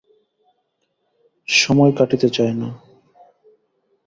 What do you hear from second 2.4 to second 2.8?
না।